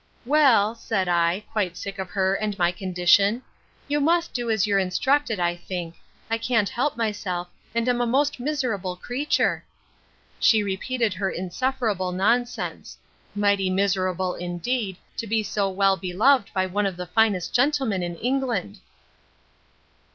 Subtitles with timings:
[0.25, 3.43] Well, said I, quite sick of her, and my condition;
[3.87, 5.93] you must do as you are instructed, I think.
[6.27, 9.63] I can't help myself, and am a most miserable creature.
[10.39, 12.97] She repeated her insufferable nonsense.
[13.35, 18.15] Mighty miserable, indeed, to be so well beloved by one of the finest gentlemen in
[18.15, 18.79] England!